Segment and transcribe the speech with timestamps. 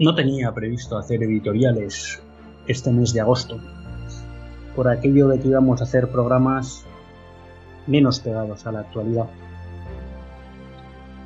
[0.00, 2.22] No tenía previsto hacer editoriales
[2.66, 3.60] este mes de agosto,
[4.74, 6.86] por aquello de que íbamos a hacer programas
[7.86, 9.26] menos pegados a la actualidad.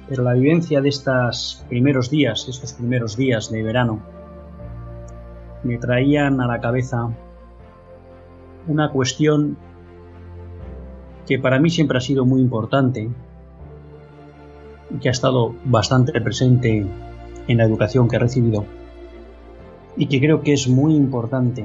[0.08, 4.00] Pero la vivencia de estos primeros días, estos primeros días de verano,
[5.62, 7.10] me traían a la cabeza
[8.66, 9.56] una cuestión
[11.28, 13.08] que para mí siempre ha sido muy importante
[14.90, 16.84] y que ha estado bastante presente
[17.48, 18.64] en la educación que he recibido
[19.96, 21.64] y que creo que es muy importante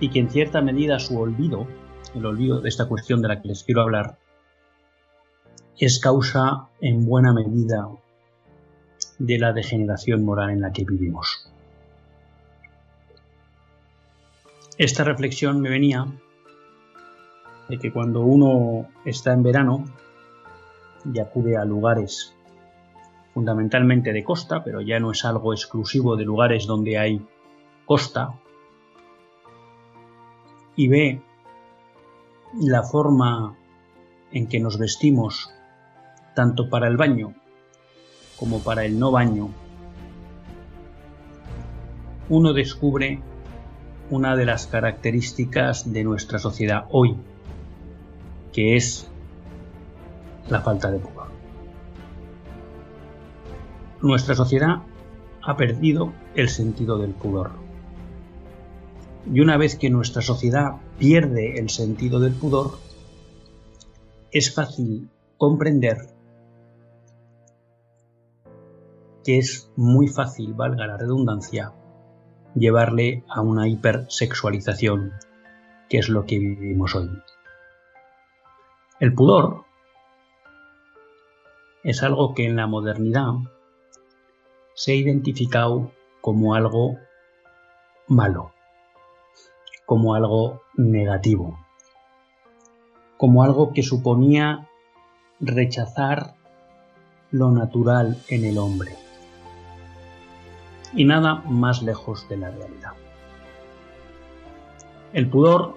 [0.00, 1.66] y que en cierta medida su olvido,
[2.14, 4.18] el olvido de esta cuestión de la que les quiero hablar,
[5.78, 7.88] es causa en buena medida
[9.18, 11.50] de la degeneración moral en la que vivimos.
[14.78, 16.06] Esta reflexión me venía
[17.68, 19.84] de que cuando uno está en verano
[21.12, 22.34] y acude a lugares
[23.34, 27.24] fundamentalmente de costa, pero ya no es algo exclusivo de lugares donde hay
[27.86, 28.34] costa,
[30.76, 31.22] y ve
[32.60, 33.56] la forma
[34.32, 35.52] en que nos vestimos,
[36.34, 37.34] tanto para el baño
[38.38, 39.50] como para el no baño,
[42.28, 43.20] uno descubre
[44.08, 47.16] una de las características de nuestra sociedad hoy,
[48.52, 49.10] que es
[50.48, 51.29] la falta de pudor
[54.02, 54.82] nuestra sociedad
[55.42, 57.52] ha perdido el sentido del pudor.
[59.32, 62.78] Y una vez que nuestra sociedad pierde el sentido del pudor,
[64.32, 65.98] es fácil comprender
[69.24, 71.72] que es muy fácil, valga la redundancia,
[72.54, 75.12] llevarle a una hipersexualización,
[75.88, 77.10] que es lo que vivimos hoy.
[78.98, 79.64] El pudor
[81.84, 83.34] es algo que en la modernidad
[84.74, 86.96] se ha identificado como algo
[88.08, 88.52] malo,
[89.86, 91.58] como algo negativo,
[93.16, 94.68] como algo que suponía
[95.40, 96.34] rechazar
[97.30, 98.96] lo natural en el hombre.
[100.94, 102.92] Y nada más lejos de la realidad.
[105.12, 105.76] El pudor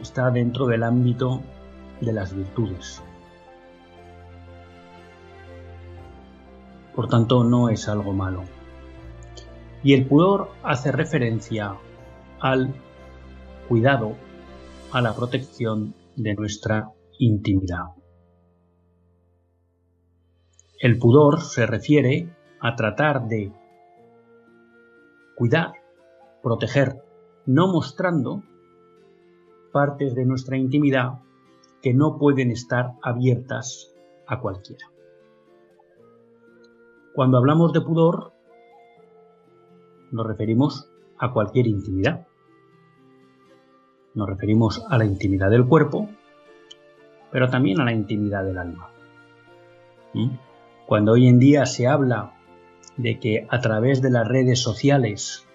[0.00, 1.42] está dentro del ámbito
[2.00, 3.02] de las virtudes,
[6.94, 8.44] por tanto no es algo malo.
[9.82, 11.76] Y el pudor hace referencia
[12.40, 12.74] al
[13.68, 14.16] cuidado,
[14.92, 17.86] a la protección de nuestra intimidad.
[20.78, 22.28] El pudor se refiere
[22.60, 23.52] a tratar de
[25.36, 25.72] cuidar,
[26.42, 27.02] proteger,
[27.46, 28.42] no mostrando
[29.72, 31.20] partes de nuestra intimidad
[31.80, 33.92] que no pueden estar abiertas
[34.26, 34.91] a cualquiera.
[37.14, 38.32] Cuando hablamos de pudor,
[40.12, 40.88] nos referimos
[41.18, 42.26] a cualquier intimidad.
[44.14, 46.08] Nos referimos a la intimidad del cuerpo,
[47.30, 48.88] pero también a la intimidad del alma.
[50.14, 50.30] ¿Mm?
[50.86, 52.32] Cuando hoy en día se habla
[52.96, 55.46] de que a través de las redes sociales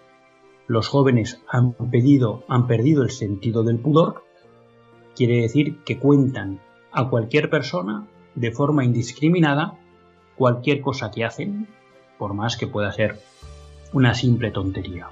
[0.68, 4.24] los jóvenes han, pedido, han perdido el sentido del pudor,
[5.16, 6.60] quiere decir que cuentan
[6.92, 9.80] a cualquier persona de forma indiscriminada
[10.38, 11.68] cualquier cosa que hacen,
[12.18, 13.20] por más que pueda ser
[13.94, 15.10] una simple tontería.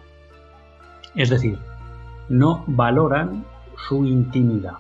[1.16, 1.60] Es decir,
[2.30, 3.46] no valoran
[3.88, 4.78] su intimidad,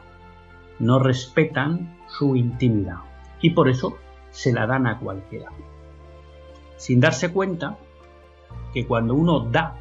[0.80, 3.00] no respetan su intimidad
[3.42, 3.97] y por eso
[4.31, 5.51] se la dan a cualquiera.
[6.77, 7.77] Sin darse cuenta
[8.74, 9.77] que cuando uno da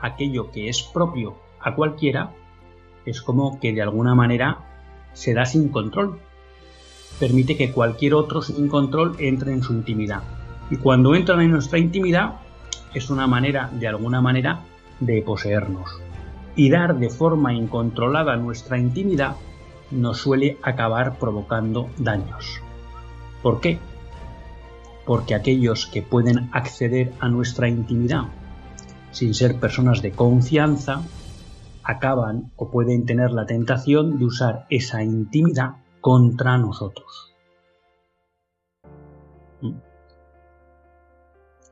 [0.00, 2.32] aquello que es propio a cualquiera,
[3.04, 4.58] es como que de alguna manera
[5.12, 6.20] se da sin control.
[7.18, 10.22] Permite que cualquier otro sin control entre en su intimidad.
[10.70, 12.36] Y cuando entran en nuestra intimidad
[12.94, 14.60] es una manera, de alguna manera,
[15.00, 16.00] de poseernos.
[16.56, 19.36] Y dar de forma incontrolada nuestra intimidad
[19.90, 22.60] nos suele acabar provocando daños.
[23.42, 23.78] ¿Por qué?
[25.04, 28.24] Porque aquellos que pueden acceder a nuestra intimidad
[29.16, 31.00] sin ser personas de confianza,
[31.82, 37.34] acaban o pueden tener la tentación de usar esa intimidad contra nosotros.
[39.60, 39.72] ¿Mm?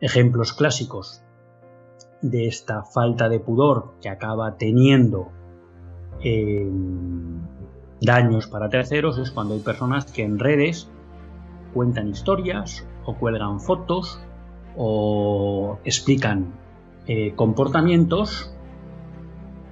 [0.00, 1.22] Ejemplos clásicos
[2.20, 5.28] de esta falta de pudor que acaba teniendo
[6.18, 7.46] em,
[8.00, 10.90] daños para terceros es cuando hay personas que en redes
[11.72, 14.18] cuentan historias o cuelgan fotos
[14.76, 16.54] o explican
[17.06, 18.52] eh, comportamientos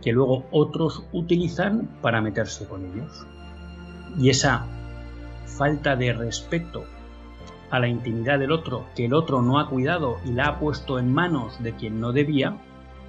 [0.03, 3.26] que luego otros utilizan para meterse con ellos.
[4.19, 4.67] Y esa
[5.47, 6.85] falta de respeto
[7.70, 10.99] a la intimidad del otro, que el otro no ha cuidado y la ha puesto
[10.99, 12.59] en manos de quien no debía,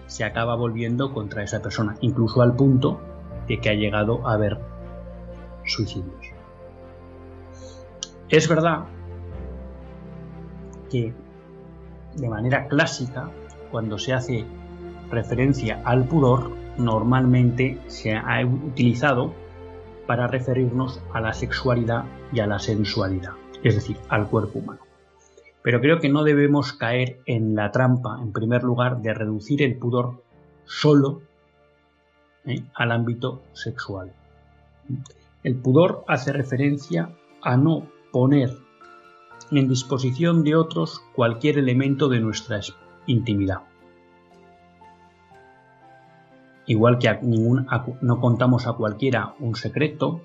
[0.08, 3.02] se acaba volviendo contra esa persona, incluso al punto
[3.48, 4.60] de que ha llegado a haber
[5.66, 6.32] suicidios.
[8.30, 8.86] Es verdad
[10.90, 11.14] que
[12.16, 13.30] de manera clásica,
[13.72, 14.46] cuando se hace
[15.10, 19.34] referencia al pudor, normalmente se ha utilizado
[20.08, 23.34] para referirnos a la sexualidad y a la sensualidad,
[23.64, 24.82] es decir, al cuerpo humano.
[25.62, 29.78] Pero creo que no debemos caer en la trampa, en primer lugar, de reducir el
[29.78, 30.22] pudor
[30.66, 31.22] solo
[32.46, 32.64] ¿eh?
[32.76, 34.12] al ámbito sexual.
[35.44, 37.10] El pudor hace referencia
[37.42, 38.52] a no poner
[39.52, 42.60] en disposición de otros cualquier elemento de nuestra
[43.06, 43.62] intimidad.
[46.66, 47.20] Igual que
[48.02, 50.22] no contamos a cualquiera un secreto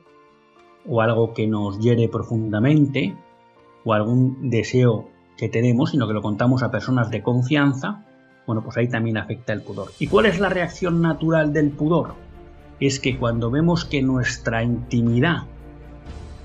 [0.87, 3.17] o algo que nos hiere profundamente
[3.85, 8.05] o algún deseo que tenemos, sino que lo contamos a personas de confianza,
[8.47, 9.89] bueno, pues ahí también afecta el pudor.
[9.99, 12.15] ¿Y cuál es la reacción natural del pudor?
[12.81, 15.45] Es que cuando vemos que nuestra intimidad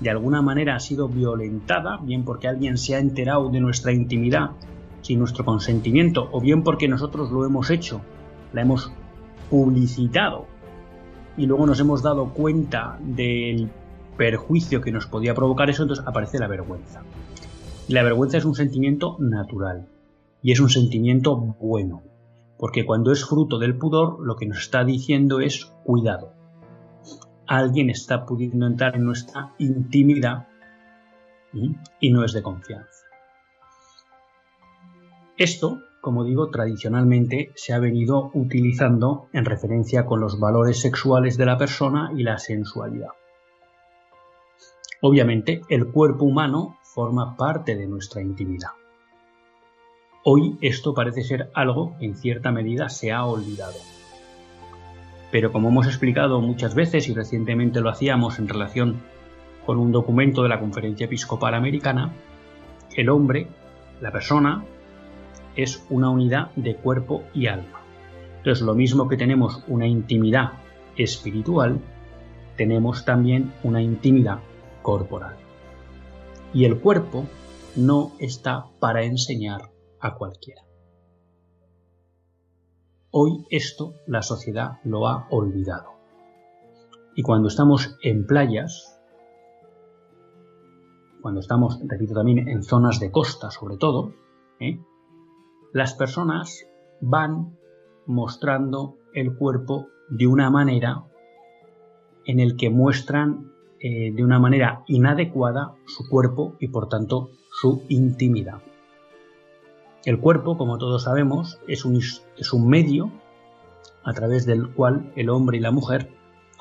[0.00, 4.50] de alguna manera ha sido violentada, bien porque alguien se ha enterado de nuestra intimidad
[5.00, 8.00] sin nuestro consentimiento, o bien porque nosotros lo hemos hecho,
[8.52, 8.92] la hemos
[9.50, 10.46] publicitado
[11.36, 13.70] y luego nos hemos dado cuenta del
[14.16, 17.02] perjuicio que nos podía provocar eso, entonces aparece la vergüenza.
[17.88, 19.88] la vergüenza es un sentimiento natural
[20.42, 22.02] y es un sentimiento bueno,
[22.58, 26.32] porque cuando es fruto del pudor, lo que nos está diciendo es cuidado.
[27.46, 30.48] Alguien está pudiendo entrar en nuestra intimidad
[32.00, 33.04] y no es de confianza.
[35.36, 41.46] Esto como digo, tradicionalmente se ha venido utilizando en referencia con los valores sexuales de
[41.46, 43.08] la persona y la sensualidad.
[45.00, 48.72] Obviamente, el cuerpo humano forma parte de nuestra intimidad.
[50.24, 53.78] Hoy esto parece ser algo que en cierta medida se ha olvidado.
[55.32, 59.00] Pero como hemos explicado muchas veces y recientemente lo hacíamos en relación
[59.64, 62.12] con un documento de la Conferencia Episcopal Americana,
[62.94, 63.48] el hombre,
[64.02, 64.66] la persona,
[65.56, 67.80] es una unidad de cuerpo y alma.
[68.38, 70.52] Entonces, lo mismo que tenemos una intimidad
[70.96, 71.80] espiritual,
[72.56, 74.40] tenemos también una intimidad
[74.82, 75.36] corporal.
[76.52, 77.24] Y el cuerpo
[77.76, 79.70] no está para enseñar
[80.00, 80.62] a cualquiera.
[83.10, 85.94] Hoy esto la sociedad lo ha olvidado.
[87.16, 89.00] Y cuando estamos en playas,
[91.22, 94.12] cuando estamos, repito también, en zonas de costa sobre todo,
[94.60, 94.78] ¿eh?
[95.74, 96.66] Las personas
[97.00, 97.58] van
[98.06, 101.02] mostrando el cuerpo de una manera
[102.24, 107.82] en el que muestran eh, de una manera inadecuada su cuerpo y por tanto su
[107.88, 108.62] intimidad.
[110.04, 113.10] El cuerpo, como todos sabemos, es un, es un medio
[114.04, 116.08] a través del cual el hombre y la mujer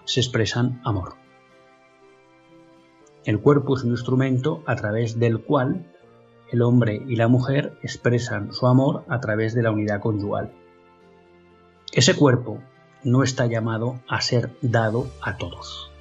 [0.05, 1.13] se expresan amor.
[3.25, 5.92] El cuerpo es un instrumento a través del cual
[6.53, 10.51] el hombre y la mujer expresan su amor a través de la unidad conyugal.
[11.91, 12.59] Ese cuerpo
[13.03, 15.91] no está llamado a ser dado a todos.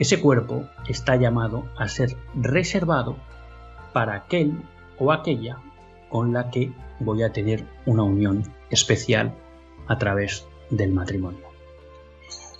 [0.00, 3.18] Ese cuerpo está llamado a ser reservado
[3.92, 4.64] para aquel
[4.98, 5.58] o aquella
[6.08, 9.32] con la que voy a tener una unión especial
[9.86, 11.46] a través del matrimonio.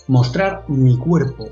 [0.07, 1.49] Mostrar mi cuerpo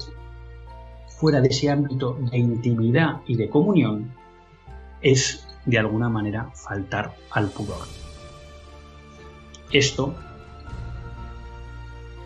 [1.10, 4.14] fuera de ese ámbito de intimidad y de comunión
[5.02, 7.86] es de alguna manera faltar al pudor.
[9.72, 10.16] Esto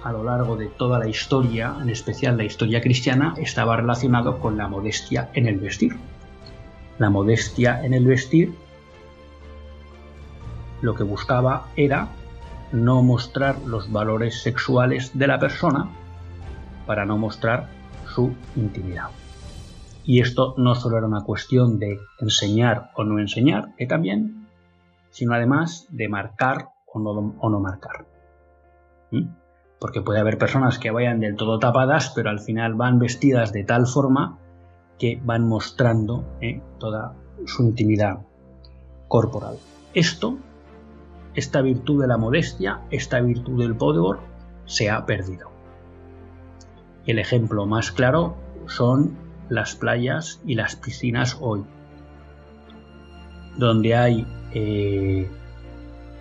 [0.04, 4.58] a lo largo de toda la historia, en especial la historia cristiana, estaba relacionado con
[4.58, 5.96] la modestia en el vestir.
[7.00, 8.54] La modestia en el vestir
[10.82, 12.10] lo que buscaba era
[12.74, 15.90] no mostrar los valores sexuales de la persona
[16.86, 17.70] para no mostrar
[18.14, 19.10] su intimidad.
[20.04, 24.48] Y esto no solo era una cuestión de enseñar o no enseñar, que también,
[25.12, 28.06] sino además de marcar o no, marcar.
[29.12, 29.28] ¿Mm?
[29.80, 33.64] Porque puede haber personas que vayan del todo tapadas, pero al final van vestidas de
[33.64, 34.40] tal forma
[35.00, 36.62] que van mostrando ¿eh?
[36.80, 38.20] toda su intimidad
[39.08, 39.58] corporal.
[39.94, 40.38] Esto,
[41.34, 44.20] esta virtud de la modestia, esta virtud del poder,
[44.66, 45.52] se ha perdido.
[47.06, 48.36] El ejemplo más claro
[48.68, 51.64] son las playas y las piscinas hoy,
[53.58, 55.30] donde hay eh,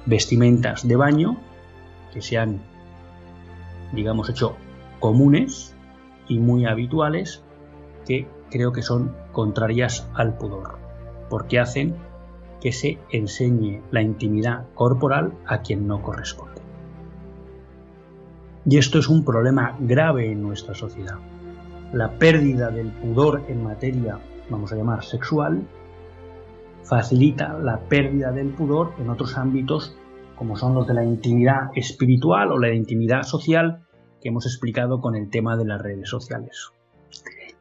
[0.06, 1.36] vestimentas de baño
[2.12, 2.60] que se han,
[3.92, 4.56] digamos, hecho
[4.98, 5.74] comunes
[6.28, 7.42] y muy habituales
[8.06, 10.78] que creo que son contrarias al pudor,
[11.28, 11.96] porque hacen
[12.60, 16.62] que se enseñe la intimidad corporal a quien no corresponde.
[18.64, 21.18] Y esto es un problema grave en nuestra sociedad.
[21.92, 24.18] La pérdida del pudor en materia,
[24.48, 25.62] vamos a llamar sexual,
[26.84, 29.94] facilita la pérdida del pudor en otros ámbitos
[30.34, 33.84] como son los de la intimidad espiritual o la intimidad social
[34.20, 36.72] que hemos explicado con el tema de las redes sociales.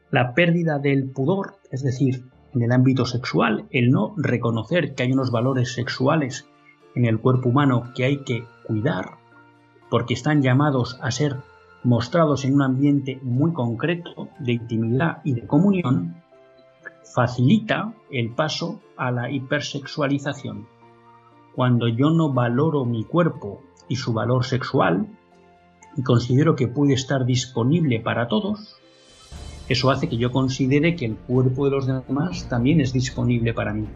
[0.09, 2.23] La pérdida del pudor, es decir,
[2.53, 6.47] en el ámbito sexual, el no reconocer que hay unos valores sexuales
[6.95, 9.17] en el cuerpo humano que hay que cuidar,
[9.89, 11.35] porque están llamados a ser
[11.83, 16.15] mostrados en un ambiente muy concreto de intimidad y de comunión,
[17.03, 20.67] facilita el paso a la hipersexualización.
[21.55, 25.07] Cuando yo no valoro mi cuerpo y su valor sexual,
[25.97, 28.77] y considero que puede estar disponible para todos,
[29.67, 33.73] eso hace que yo considere que el cuerpo de los demás también es disponible para
[33.73, 33.87] mí.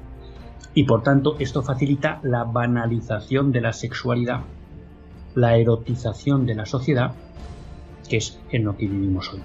[0.73, 4.41] Y por tanto, esto facilita la banalización de la sexualidad
[5.35, 7.13] la erotización de la sociedad,
[8.07, 9.41] que es en lo que vivimos hoy.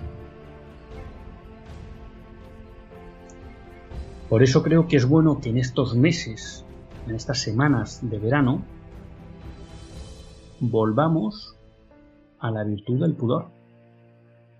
[4.28, 6.64] Por eso creo que es bueno que en estos meses,
[7.06, 8.62] en estas semanas de verano,
[10.60, 11.56] volvamos
[12.38, 13.48] a la virtud del pudor,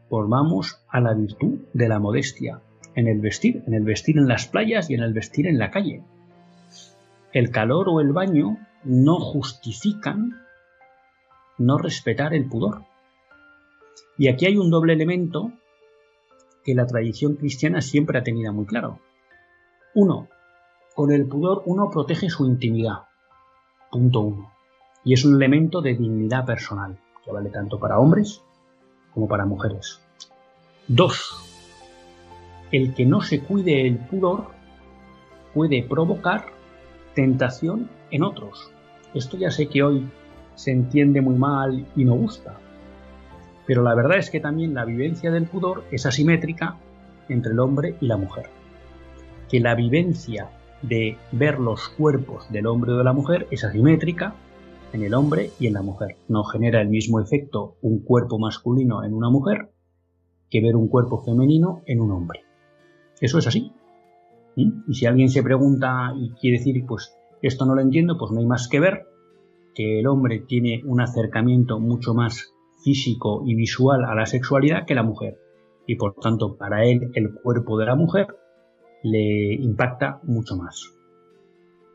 [0.09, 2.61] volvamos a la virtud de la modestia,
[2.97, 5.71] en el vestir, en el vestir en las playas y en el vestir en la
[5.71, 6.02] calle.
[7.33, 10.37] El calor o el baño no justifican
[11.59, 12.89] no respetar el pudor.
[14.20, 15.50] Y aquí hay un doble elemento
[16.62, 19.00] que la tradición cristiana siempre ha tenido muy claro.
[19.94, 20.28] Uno,
[20.94, 23.04] con el pudor uno protege su intimidad.
[23.90, 24.52] Punto uno.
[25.06, 28.42] Y es un elemento de dignidad personal, que vale tanto para hombres
[29.14, 30.02] como para mujeres.
[30.86, 31.32] Dos,
[32.72, 34.48] el que no se cuide el pudor
[35.54, 36.44] puede provocar
[37.14, 38.70] tentación en otros.
[39.14, 40.10] Esto ya sé que hoy
[40.56, 42.60] se entiende muy mal y no gusta.
[43.70, 46.76] Pero la verdad es que también la vivencia del pudor es asimétrica
[47.28, 48.46] entre el hombre y la mujer.
[49.48, 50.50] Que la vivencia
[50.82, 54.34] de ver los cuerpos del hombre o de la mujer es asimétrica
[54.92, 56.16] en el hombre y en la mujer.
[56.26, 59.70] No genera el mismo efecto un cuerpo masculino en una mujer
[60.50, 62.40] que ver un cuerpo femenino en un hombre.
[63.20, 63.70] Eso es así.
[64.56, 64.90] ¿Mm?
[64.90, 68.40] Y si alguien se pregunta y quiere decir, pues esto no lo entiendo, pues no
[68.40, 69.06] hay más que ver
[69.76, 74.94] que el hombre tiene un acercamiento mucho más físico y visual a la sexualidad que
[74.94, 75.38] la mujer.
[75.87, 78.28] Y por tanto, para él el cuerpo de la mujer
[79.02, 80.92] le impacta mucho más.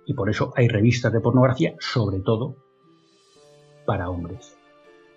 [0.06, 2.56] Y por eso hay revistas de pornografía, sobre todo
[3.86, 4.58] para hombres.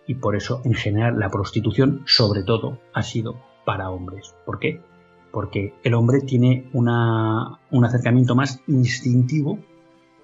[0.06, 4.34] Y por eso, en general, la prostitución, sobre todo, ha sido para hombres.
[4.46, 4.80] ¿Por qué?
[5.30, 9.58] Porque el hombre tiene una, un acercamiento más instintivo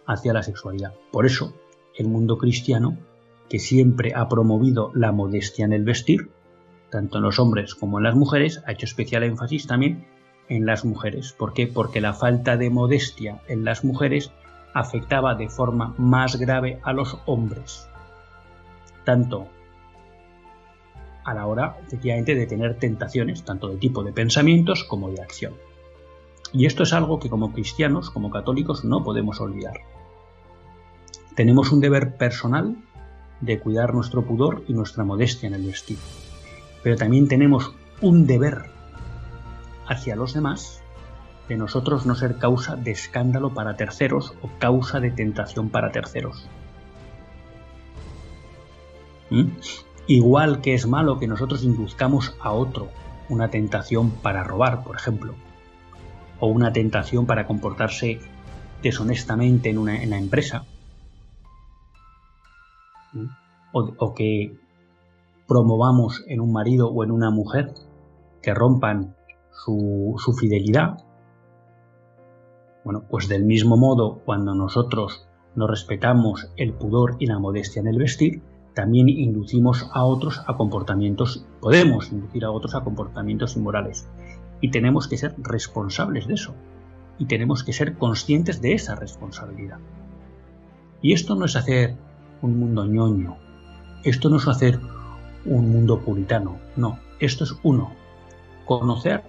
[0.06, 0.94] hacia la sexualidad.
[1.12, 1.54] Por eso,
[1.96, 2.96] el mundo cristiano,
[3.48, 6.30] que siempre ha promovido la modestia en el vestir,
[6.90, 10.06] tanto en los hombres como en las mujeres, ha hecho especial énfasis también
[10.48, 11.32] en las mujeres.
[11.32, 11.66] ¿Por qué?
[11.66, 14.30] Porque la falta de modestia en las mujeres
[14.74, 17.88] afectaba de forma más grave a los hombres,
[19.04, 19.48] tanto
[21.24, 25.54] a la hora, efectivamente, de tener tentaciones, tanto de tipo de pensamientos como de acción.
[26.52, 29.80] Y esto es algo que como cristianos, como católicos, no podemos olvidar.
[31.34, 32.76] Tenemos un deber personal
[33.44, 35.98] de cuidar nuestro pudor y nuestra modestia en el vestir.
[36.82, 38.70] Pero también tenemos un deber
[39.86, 40.82] hacia los demás
[41.48, 46.48] de nosotros no ser causa de escándalo para terceros o causa de tentación para terceros.
[49.30, 49.48] ¿Mm?
[50.06, 52.88] Igual que es malo que nosotros induzcamos a otro
[53.28, 55.34] una tentación para robar, por ejemplo,
[56.40, 58.20] o una tentación para comportarse
[58.82, 60.66] deshonestamente en una, en la empresa,
[63.72, 64.56] o, que
[65.46, 67.74] promovamos en un marido o en una mujer
[68.42, 69.14] que rompan
[69.50, 70.98] su, su fidelidad.
[72.84, 77.88] Bueno, pues del mismo modo, cuando nosotros no respetamos el pudor y la modestia en
[77.88, 78.42] el vestir,
[78.74, 84.08] también inducimos a otros a comportamientos, podemos inducir a otros a comportamientos inmorales.
[84.60, 86.54] Y tenemos que ser responsables de eso.
[87.18, 89.78] Y tenemos que ser conscientes de esa responsabilidad.
[91.00, 91.96] Y esto no es hacer
[92.44, 93.36] un mundo ñoño.
[94.02, 94.78] Esto no es hacer
[95.46, 96.58] un mundo puritano.
[96.76, 97.92] No, esto es uno.
[98.66, 99.22] Conocer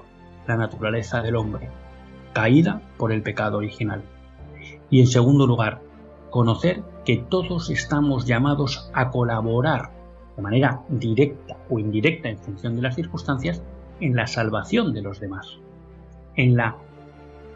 [0.48, 1.70] la naturaleza del hombre,
[2.34, 4.04] caída por el pecado original.
[4.90, 5.82] Y en segundo lugar,
[6.30, 9.92] conocer que todos estamos llamados a colaborar
[10.36, 13.64] de manera directa o indirecta en función de las circunstancias
[14.02, 15.58] en la salvación de los demás,
[16.36, 16.76] en la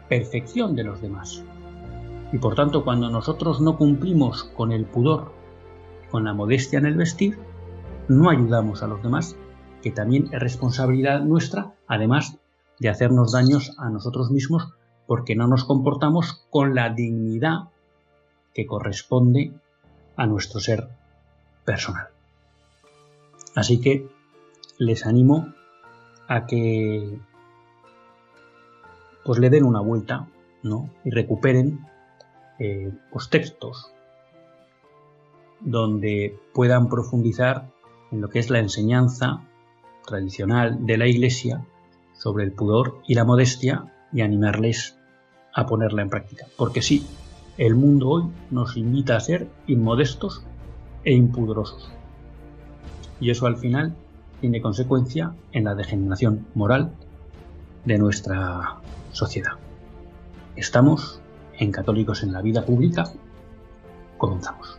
[0.08, 1.44] perfección de los demás.
[2.32, 5.39] Y por tanto, cuando nosotros no cumplimos con el pudor,
[6.10, 7.38] con la modestia en el vestir,
[8.08, 9.36] no ayudamos a los demás,
[9.82, 12.36] que también es responsabilidad nuestra, además
[12.78, 14.72] de hacernos daños a nosotros mismos
[15.06, 17.68] porque no nos comportamos con la dignidad
[18.54, 19.52] que corresponde
[20.16, 20.88] a nuestro ser
[21.64, 22.08] personal.
[23.54, 24.08] Así que
[24.78, 25.52] les animo
[26.28, 27.18] a que
[29.24, 30.26] pues le den una vuelta
[30.62, 30.90] ¿no?
[31.04, 31.86] y recuperen
[32.58, 33.92] eh, pues textos
[35.60, 37.70] donde puedan profundizar
[38.10, 39.46] en lo que es la enseñanza
[40.06, 41.64] tradicional de la Iglesia
[42.14, 44.98] sobre el pudor y la modestia y animarles
[45.54, 46.46] a ponerla en práctica.
[46.56, 47.06] Porque sí,
[47.56, 50.44] el mundo hoy nos invita a ser inmodestos
[51.04, 51.90] e impudorosos.
[53.20, 53.94] Y eso al final
[54.40, 56.92] tiene consecuencia en la degeneración moral
[57.84, 58.80] de nuestra
[59.12, 59.52] sociedad.
[60.56, 61.20] Estamos
[61.58, 63.04] en Católicos en la Vida Pública.
[64.18, 64.78] Comenzamos.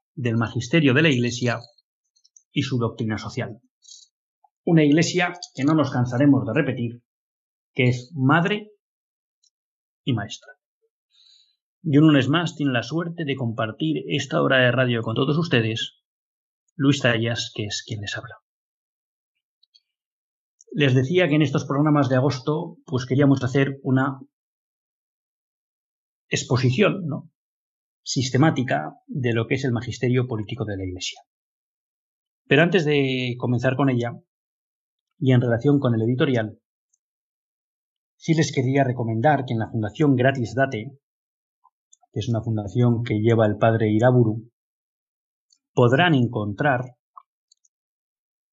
[0.15, 1.59] del magisterio de la Iglesia
[2.51, 3.59] y su doctrina social.
[4.65, 7.03] Una Iglesia que no nos cansaremos de repetir,
[7.73, 8.71] que es madre
[10.03, 10.53] y maestra.
[11.83, 15.37] Y un lunes más tiene la suerte de compartir esta hora de radio con todos
[15.37, 15.99] ustedes,
[16.75, 18.35] Luis Tallas, que es quien les habla.
[20.73, 24.19] Les decía que en estos programas de agosto, pues queríamos hacer una
[26.29, 27.29] exposición, ¿no?
[28.03, 31.21] Sistemática de lo que es el magisterio político de la Iglesia.
[32.47, 34.13] Pero antes de comenzar con ella,
[35.19, 36.59] y en relación con el editorial,
[38.17, 40.97] sí les quería recomendar que en la Fundación Gratis Date,
[42.11, 44.49] que es una fundación que lleva el padre Iraburu,
[45.73, 46.97] podrán encontrar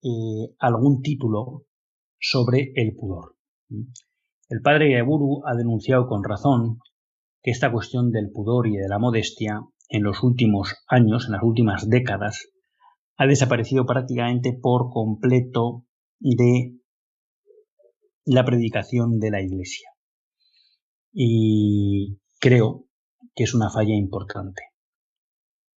[0.03, 1.65] eh, algún título
[2.21, 3.37] sobre el pudor.
[4.49, 6.79] El padre Iraburu ha denunciado con razón
[7.51, 11.89] esta cuestión del pudor y de la modestia en los últimos años, en las últimas
[11.89, 12.49] décadas,
[13.17, 15.85] ha desaparecido prácticamente por completo
[16.21, 16.79] de
[18.25, 19.89] la predicación de la Iglesia.
[21.13, 22.87] Y creo
[23.35, 24.63] que es una falla importante.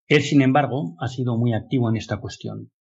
[0.08, 2.72] Él, sin embargo, ha sido muy activo en esta cuestión.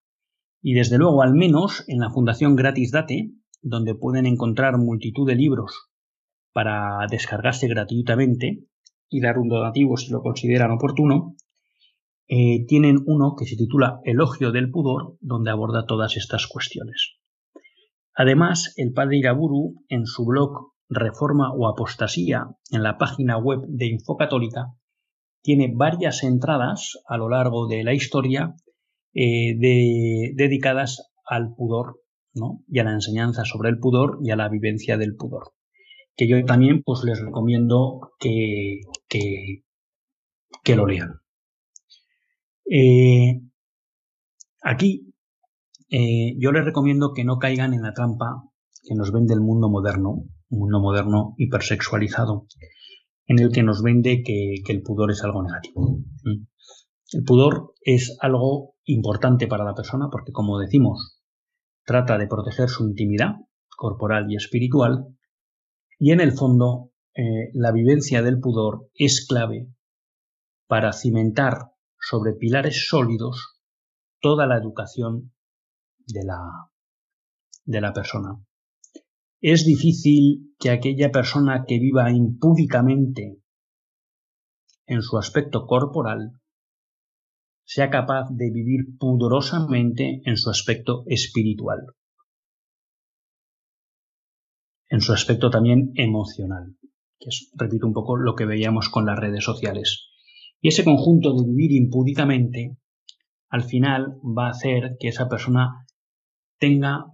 [0.62, 5.36] Y desde luego, al menos en la Fundación Gratis Date, donde pueden encontrar multitud de
[5.36, 5.90] libros
[6.52, 8.66] para descargarse gratuitamente
[9.10, 11.36] y dar un donativo si lo consideran oportuno,
[12.28, 17.18] eh, tienen uno que se titula Elogio del Pudor, donde aborda todas estas cuestiones.
[18.14, 23.88] Además, el padre Iraburu, en su blog reforma o apostasía en la página web de
[23.88, 24.74] Infocatólica
[25.42, 28.56] tiene varias entradas a lo largo de la historia
[29.14, 29.56] eh,
[30.36, 32.02] dedicadas al pudor
[32.68, 35.54] y a la enseñanza sobre el pudor y a la vivencia del pudor.
[36.20, 41.22] Que yo también pues, les recomiendo que, que, lo lean.
[42.70, 43.40] Eh,
[44.62, 45.14] aquí
[45.90, 48.44] eh, yo les recomiendo que no caigan en la trampa
[48.84, 52.48] que nos vende el mundo moderno, un mundo moderno hipersexualizado,
[53.26, 56.02] en el que nos vende que, el pudor es algo negativo.
[57.14, 61.22] El pudor es algo importante para la persona porque, como decimos,
[61.86, 63.36] trata de proteger su intimidad
[63.78, 65.16] corporal y espiritual
[66.00, 69.68] y en el fondo eh, la vivencia del pudor es clave
[70.68, 73.60] para cimentar sobre pilares sólidos
[74.22, 75.34] toda la educación
[76.08, 76.72] de la,
[77.66, 78.42] de la persona.
[79.42, 83.42] Es difícil que aquella persona que viva impúdicamente
[84.86, 86.40] en su aspecto corporal
[87.66, 91.80] sea capaz de vivir pudorosamente en su aspecto espiritual,
[94.90, 96.76] en su aspecto también emocional,
[97.20, 100.10] que es, repito un poco, lo que veíamos con las redes sociales.
[100.62, 102.78] Y ese conjunto de vivir impúdicamente,
[103.50, 105.86] al final va a hacer que esa persona
[106.60, 107.06] tenga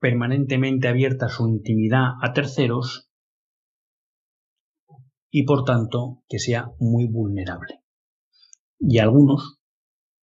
[0.00, 3.10] permanentemente abierta su intimidad a terceros
[5.30, 7.82] y por tanto que sea muy vulnerable.
[8.78, 9.58] Y algunos,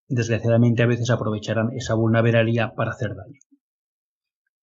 [0.08, 3.40] desgraciadamente, a veces aprovecharán esa vulnerabilidad para hacer daño.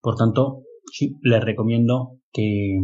[0.01, 2.79] Por tanto, sí, les recomiendo que,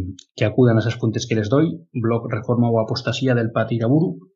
[0.45, 4.31] acudan a esas fuentes que les doy, blog Reforma o Apostasía del Patiraburu,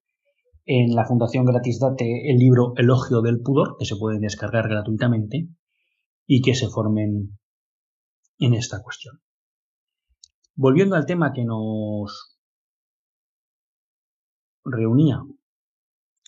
[0.65, 5.49] en la Fundación Gratis Date el libro Elogio del Pudor, que se pueden descargar gratuitamente,
[6.25, 7.37] y que se formen
[8.39, 9.21] en esta cuestión.
[10.55, 12.39] Volviendo al tema que nos
[14.63, 15.21] reunía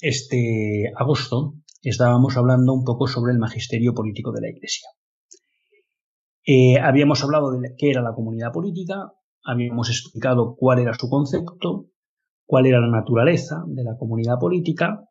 [0.01, 4.89] este agosto, estábamos hablando un poco sobre el magisterio político de la Iglesia.
[6.49, 9.11] Eh, habíamos hablado de qué era la comunidad política,
[9.43, 11.87] habíamos explicado cuál era su concepto,
[12.45, 15.03] cuál era la naturaleza de la comunidad política,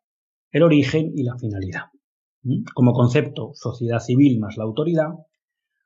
[0.49, 1.83] el origen y la finalidad.
[2.73, 5.09] Como concepto, sociedad civil más la autoridad,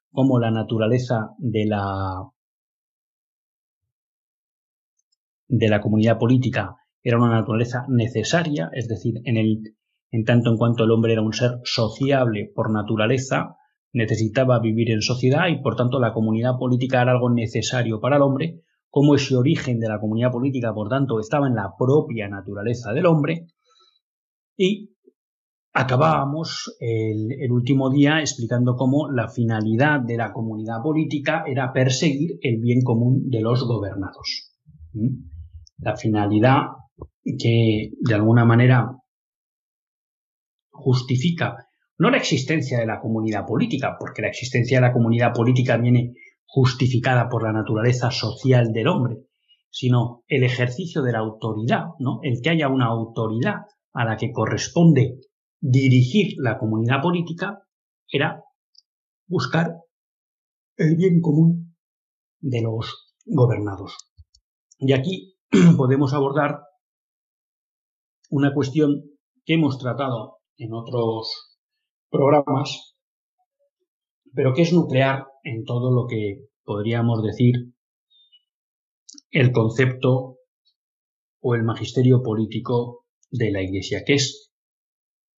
[0.10, 2.30] como la naturaleza de la,
[5.50, 9.76] de la comunidad política era una naturaleza necesaria, es decir, en, el,
[10.12, 13.58] en tanto en cuanto el hombre era un ser sociable por naturaleza,
[13.94, 18.22] necesitaba vivir en sociedad y por tanto la comunidad política era algo necesario para el
[18.22, 22.92] hombre, como ese origen de la comunidad política, por tanto, estaba en la propia naturaleza
[22.92, 23.48] del hombre,
[24.58, 24.92] y
[25.74, 32.60] Acabábamos el, último día explicando cómo la finalidad de la comunidad política era perseguir el
[32.60, 34.52] bien común de los gobernados.
[34.92, 35.30] ¿Mm?
[35.78, 36.64] La finalidad
[37.24, 38.98] que de alguna manera
[40.72, 41.56] justifica
[42.02, 46.16] no la existencia de la comunidad política, porque la existencia de la comunidad política viene
[46.46, 49.18] justificada por la naturaleza social del hombre,
[49.70, 52.18] sino el ejercicio de la autoridad, ¿no?
[52.24, 55.20] El que haya una autoridad a la que corresponde
[55.60, 57.60] dirigir la comunidad política
[58.10, 58.44] era
[59.28, 59.76] buscar
[60.78, 61.76] el bien común
[62.40, 63.96] de los gobernados.
[64.80, 65.36] Y aquí
[65.78, 66.62] podemos abordar
[68.32, 69.04] una cuestión
[69.46, 71.51] que hemos tratado en otros
[72.12, 72.95] programas,
[74.34, 77.74] pero que es nuclear en todo lo que podríamos decir
[79.32, 80.38] el concepto
[81.41, 84.52] o el magisterio político de la Iglesia, que es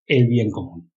[0.06, 0.90] el bien común.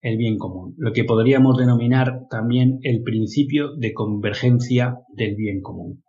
[0.00, 6.04] El bien común, lo que podríamos denominar también el principio de convergencia del bien común.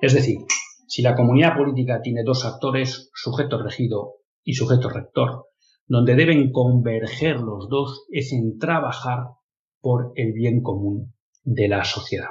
[0.00, 0.38] Es decir,
[0.86, 5.47] si la comunidad política tiene dos actores, sujeto regido y sujeto rector,
[5.88, 9.24] donde deben converger los dos es en trabajar
[9.80, 12.28] por el bien común de la sociedad.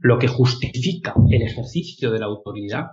[0.00, 2.86] Lo que justifica el ejercicio de la autoridad,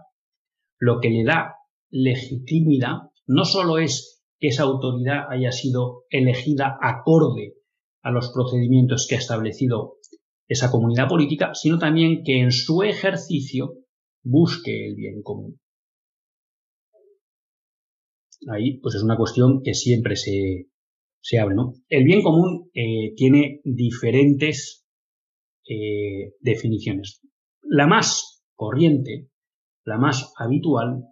[0.80, 1.56] lo que le da
[1.89, 7.56] legitimidad, no solo es que esa autoridad haya sido elegida acorde
[8.04, 9.95] a los procedimientos que ha establecido
[10.47, 13.73] esa comunidad política, sino también que en su ejercicio
[14.23, 15.60] busque el bien común.
[18.48, 20.70] Ahí, pues es una cuestión que siempre se,
[21.22, 21.74] se abre, ¿no?
[21.90, 24.86] El bien común eh, tiene diferentes
[25.68, 27.22] eh, definiciones.
[27.64, 29.30] La más corriente,
[29.84, 31.04] la más habitual,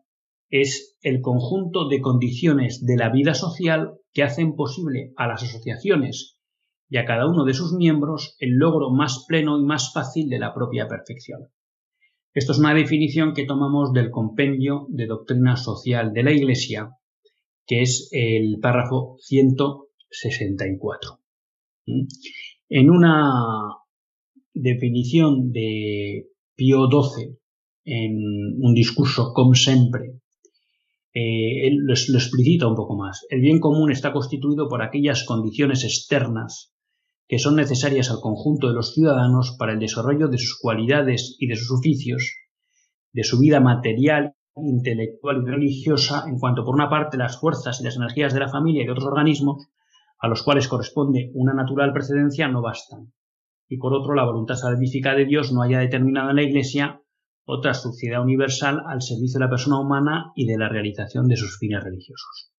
[0.49, 6.37] es el conjunto de condiciones de la vida social que hacen posible a las asociaciones
[6.87, 10.37] y a cada uno de sus miembros el logro más pleno y más fácil de
[10.37, 11.49] la propia perfección.
[12.35, 16.91] Esto es una definición que tomamos del compendio de doctrina social de la Iglesia,
[17.65, 21.19] que es el párrafo 164.
[21.85, 22.07] ¿Mm?
[22.69, 23.75] En una
[24.53, 27.37] definición de Pío XII,
[27.85, 28.15] en
[28.59, 30.21] un discurso como siempre,
[31.13, 33.25] eh, él lo, lo explicita un poco más.
[33.29, 36.73] El bien común está constituido por aquellas condiciones externas
[37.27, 41.47] que son necesarias al conjunto de los ciudadanos para el desarrollo de sus cualidades y
[41.47, 42.35] de sus oficios,
[43.11, 47.83] de su vida material, intelectual y religiosa, en cuanto por una parte las fuerzas y
[47.83, 49.67] las energías de la familia y de otros organismos,
[50.19, 53.13] a los cuales corresponde una natural precedencia, no bastan.
[53.67, 57.01] Y por otro, la voluntad salvífica de Dios no haya determinado en la Iglesia
[57.45, 61.57] otra sociedad universal al servicio de la persona humana y de la realización de sus
[61.57, 62.51] fines religiosos.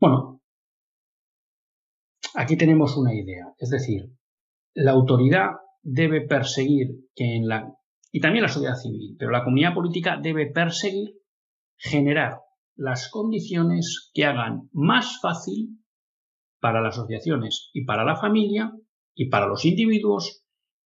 [0.00, 0.42] Bueno,
[2.34, 4.10] Aquí tenemos una idea, es decir,
[4.74, 5.50] la autoridad
[5.82, 7.76] debe perseguir que en la
[8.12, 11.14] y también la sociedad civil, pero la comunidad política debe perseguir
[11.76, 12.40] generar
[12.76, 15.78] las condiciones que hagan más fácil
[16.60, 18.70] para las asociaciones y para la familia
[19.14, 20.44] y para los individuos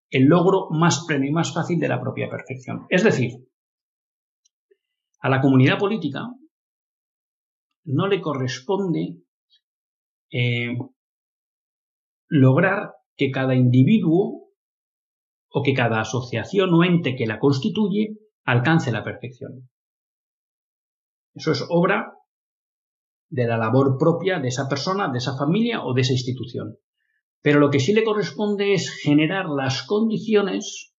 [0.08, 2.86] el logro más pleno y más fácil de la propia perfección.
[2.88, 3.32] Es decir,
[5.20, 6.20] a la comunidad política
[7.84, 9.18] no le corresponde
[10.30, 10.78] eh,
[12.28, 14.45] lograr que cada individuo
[15.56, 18.04] o que cada asociación o ente que la constituye
[18.44, 19.70] alcance la perfección.
[21.34, 22.12] Eso es obra
[23.30, 26.76] de la labor propia de esa persona, de esa familia o de esa institución.
[27.40, 30.94] Pero lo que sí le corresponde es generar las condiciones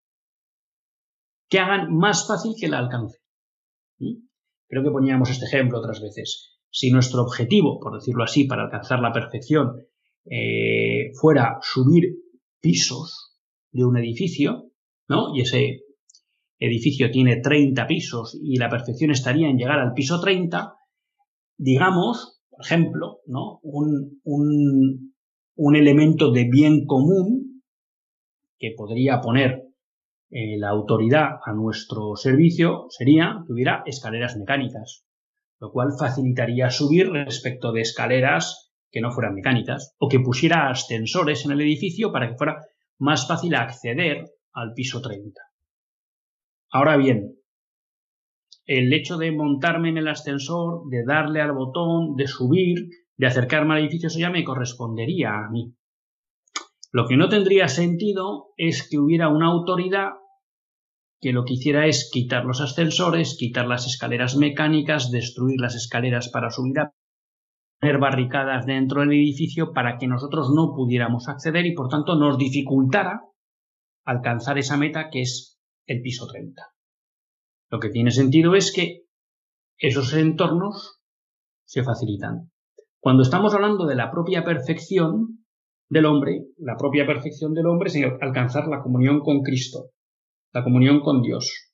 [1.49, 3.19] que hagan más fácil que la alcance.
[3.99, 4.25] ¿Mm?
[4.69, 6.57] Creo que poníamos este ejemplo otras veces.
[6.71, 9.85] Si nuestro objetivo, por decirlo así, para alcanzar la perfección
[10.25, 12.15] eh, fuera subir
[12.59, 13.26] pisos
[13.77, 14.71] de un edificio,
[15.07, 15.35] ¿no?
[15.35, 15.81] Y ese
[16.59, 20.73] edificio tiene 30 pisos y la perfección estaría en llegar al piso 30,
[21.57, 23.59] digamos, por ejemplo, ¿no?
[23.61, 25.13] Un, un,
[25.55, 27.61] un elemento de bien común
[28.57, 29.67] que podría poner
[30.31, 35.05] eh, la autoridad a nuestro servicio sería que hubiera escaleras mecánicas,
[35.59, 41.45] lo cual facilitaría subir respecto de escaleras que no fueran mecánicas, o que pusiera ascensores
[41.45, 42.65] en el edificio para que fuera
[42.99, 45.41] más fácil acceder al piso 30.
[46.71, 47.37] Ahora bien,
[48.65, 53.75] el hecho de montarme en el ascensor, de darle al botón, de subir, de acercarme
[53.75, 55.73] al edificio, eso ya me correspondería a mí.
[56.91, 60.11] Lo que no tendría sentido es que hubiera una autoridad
[61.19, 66.29] que lo que hiciera es quitar los ascensores, quitar las escaleras mecánicas, destruir las escaleras
[66.29, 66.93] para subir a
[67.79, 72.37] poner barricadas dentro del edificio para que nosotros no pudiéramos acceder y por tanto nos
[72.37, 73.21] dificultara
[74.05, 76.61] alcanzar esa meta que es el piso 30.
[77.69, 79.03] Lo que tiene sentido es que
[79.77, 80.99] esos entornos
[81.65, 82.51] se facilitan.
[82.99, 85.45] Cuando estamos hablando de la propia perfección
[85.89, 89.91] del hombre, la propia perfección del hombre es alcanzar la comunión con Cristo,
[90.51, 91.73] la comunión con Dios.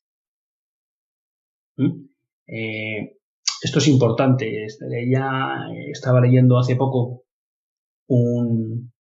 [1.78, 2.08] ¿Mm?
[2.48, 3.18] Eh,
[3.64, 4.68] esto es importante.
[5.10, 7.24] Ya estaba leyendo hace poco
[8.08, 8.92] un,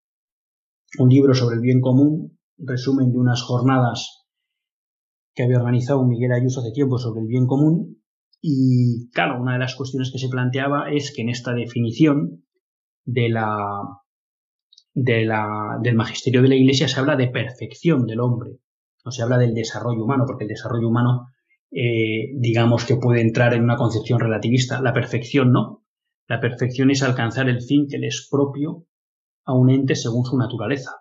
[0.99, 4.25] un libro sobre el bien común, resumen de unas jornadas
[5.35, 8.01] que había organizado Miguel Ayuso hace tiempo sobre el bien común.
[8.41, 12.45] Y claro, una de las cuestiones que se planteaba es que en esta definición
[13.05, 13.57] de la,
[14.93, 18.59] de la, del magisterio de la Iglesia se habla de perfección del hombre,
[19.03, 21.27] no se habla del desarrollo humano, porque el desarrollo humano
[21.75, 24.81] eh, digamos que puede entrar en una concepción relativista.
[24.81, 25.83] La perfección no.
[26.27, 28.85] La perfección es alcanzar el fin que le es propio
[29.45, 30.91] a un ente según su naturaleza.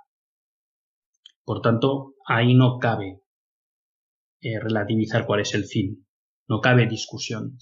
[1.45, 3.21] Por tanto, ahí no cabe
[4.41, 6.07] eh, relativizar cuál es el fin.
[6.49, 7.59] No cabe discusión.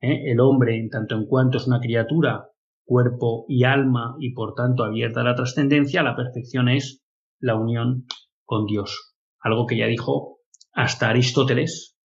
[0.00, 0.30] ¿eh?
[0.30, 2.50] El hombre, en tanto en cuanto es una criatura,
[2.84, 7.02] cuerpo y alma, y por tanto abierta a la trascendencia, la perfección es
[7.40, 8.06] la unión
[8.44, 9.16] con Dios.
[9.40, 10.38] Algo que ya dijo
[10.72, 11.96] hasta Aristóteles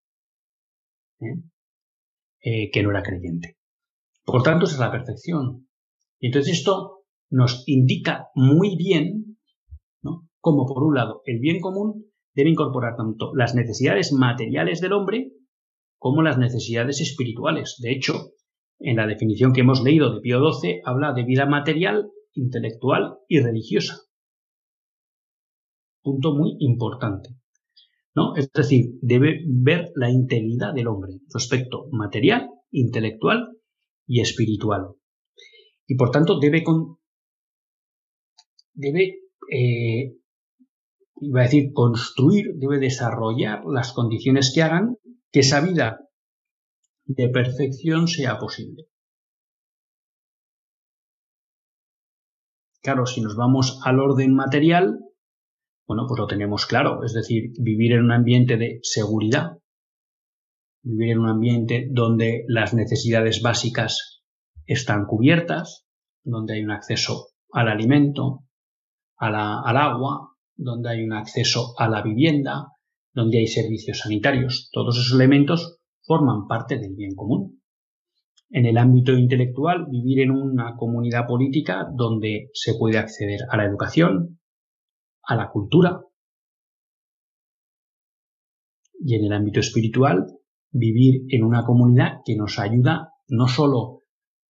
[1.20, 1.42] ¿eh?
[2.42, 3.58] Eh, que no era creyente.
[4.26, 5.68] Por tanto, es la perfección.
[6.20, 9.38] Y entonces esto nos indica muy bien
[10.40, 15.34] cómo, por un lado, el bien común debe incorporar tanto las necesidades materiales del hombre
[15.98, 17.78] como las necesidades espirituales.
[17.82, 18.32] De hecho,
[18.80, 23.42] en la definición que hemos leído de Pío XII, habla de vida material, intelectual y
[23.42, 23.98] religiosa.
[26.02, 27.30] Punto muy importante.
[28.36, 33.58] Es decir, debe ver la integridad del hombre, su aspecto material, intelectual
[34.08, 34.96] y espiritual.
[35.88, 36.64] Y por tanto debe,
[39.52, 40.16] eh,
[41.16, 44.98] decir, construir, debe desarrollar las condiciones que hagan
[45.32, 46.00] que esa vida
[47.06, 48.88] de perfección sea posible.
[52.82, 55.00] Claro, si nos vamos al orden material,
[55.88, 59.58] bueno, pues lo tenemos claro, es decir, vivir en un ambiente de seguridad,
[60.84, 64.22] vivir en un ambiente donde las necesidades básicas
[64.66, 65.86] están cubiertas,
[66.24, 68.44] donde hay un acceso al alimento,
[69.16, 72.68] al agua, donde hay un acceso a la vivienda,
[73.14, 74.70] donde hay servicios sanitarios.
[74.74, 77.62] Todos esos elementos forman parte del bien común.
[78.50, 83.66] En el ámbito intelectual, vivir en una comunidad política donde se puede acceder a la
[83.66, 84.37] educación,
[85.28, 86.02] a la cultura.
[89.00, 90.26] Y en el ámbito espiritual,
[90.72, 94.04] vivir en una comunidad que nos ayuda no solo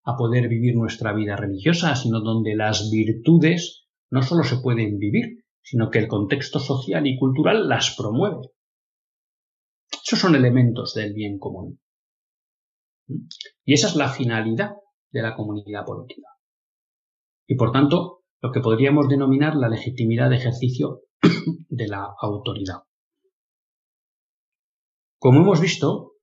[0.04, 5.44] a poder vivir nuestra vida religiosa, sino donde las virtudes no solo se pueden vivir,
[5.62, 8.52] sino que el contexto social y cultural las promueve.
[9.92, 11.82] Esos son elementos del bien común.
[13.66, 14.76] Y esa es la finalidad
[15.12, 16.30] de la comunidad política.
[17.48, 21.02] Y por tanto, lo que podríamos denominar la legitimidad de ejercicio
[21.70, 22.84] de la autoridad.
[25.20, 26.14] Como hemos visto,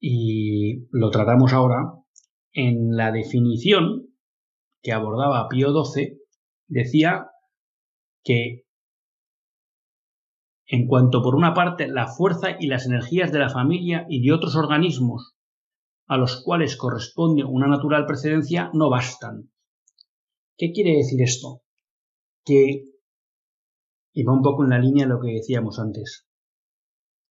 [0.00, 1.92] y lo tratamos ahora,
[2.52, 4.14] en la definición
[4.82, 6.18] que abordaba Pío XII,
[6.68, 7.26] decía
[8.22, 8.64] que
[10.66, 14.32] en cuanto por una parte la fuerza y las energías de la familia y de
[14.32, 15.34] otros organismos
[16.06, 19.50] a los cuales corresponde una natural precedencia no bastan.
[20.56, 21.63] ¿Qué quiere decir esto?
[22.44, 22.84] Que,
[24.12, 26.26] y va un poco en la línea de lo que decíamos antes,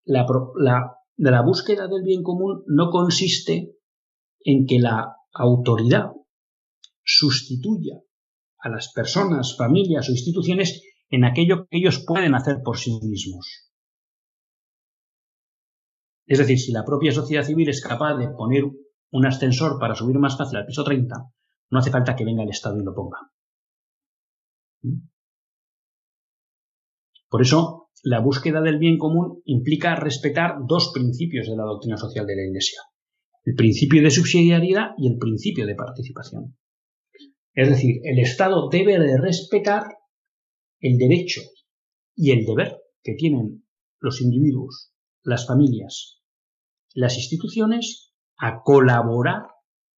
[0.05, 3.77] la, la, la búsqueda del bien común no consiste
[4.39, 6.11] en que la autoridad
[7.03, 8.01] sustituya
[8.59, 13.69] a las personas, familias o instituciones en aquello que ellos pueden hacer por sí mismos.
[16.25, 18.63] Es decir, si la propia sociedad civil es capaz de poner
[19.11, 21.15] un ascensor para subir más fácil al piso 30,
[21.69, 23.32] no hace falta que venga el Estado y lo ponga.
[27.29, 32.25] Por eso, la búsqueda del bien común implica respetar dos principios de la doctrina social
[32.25, 32.79] de la Iglesia.
[33.45, 36.57] El principio de subsidiariedad y el principio de participación.
[37.53, 39.83] Es decir, el Estado debe de respetar
[40.79, 41.41] el derecho
[42.15, 43.65] y el deber que tienen
[43.99, 44.91] los individuos,
[45.23, 46.21] las familias,
[46.93, 49.43] las instituciones a colaborar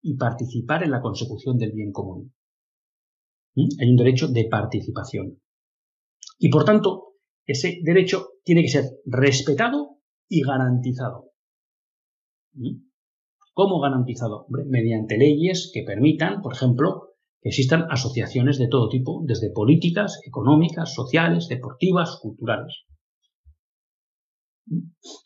[0.00, 2.35] y participar en la consecución del bien común.
[3.56, 5.40] Hay un derecho de participación.
[6.38, 7.14] Y por tanto,
[7.46, 11.30] ese derecho tiene que ser respetado y garantizado.
[13.54, 14.46] ¿Cómo garantizado?
[14.48, 21.48] mediante leyes que permitan, por ejemplo, existan asociaciones de todo tipo, desde políticas, económicas, sociales,
[21.48, 22.84] deportivas, culturales.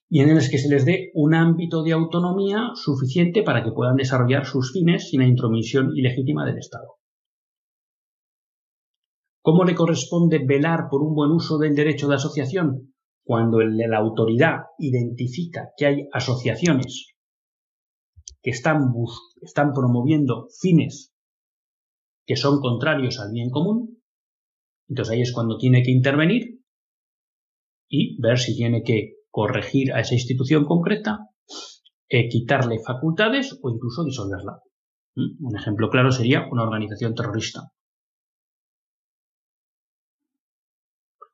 [0.09, 3.97] Y en las que se les dé un ámbito de autonomía suficiente para que puedan
[3.97, 7.00] desarrollar sus fines sin la intromisión ilegítima del Estado.
[9.43, 12.95] ¿Cómo le corresponde velar por un buen uso del derecho de asociación?
[13.25, 17.15] Cuando la autoridad identifica que hay asociaciones
[18.43, 18.93] que están,
[19.41, 21.15] están promoviendo fines
[22.27, 24.03] que son contrarios al bien común,
[24.89, 26.61] entonces ahí es cuando tiene que intervenir
[27.89, 31.29] y ver si tiene que corregir a esa institución concreta,
[32.09, 34.61] eh, quitarle facultades o incluso disolverla.
[35.17, 35.47] ¿Mm?
[35.47, 37.73] Un ejemplo claro sería una organización terrorista.